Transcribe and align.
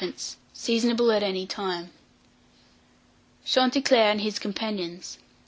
Seasonable 0.55 1.11
at 1.15 1.21
any 1.21 1.45
time. 1.45 1.91
CHANTICLEER 3.45 3.99
AND 3.99 4.21
HIS 4.21 4.39
COMPANIONS. 4.39 5.19